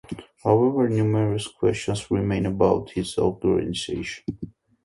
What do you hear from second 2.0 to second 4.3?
remain about its organization.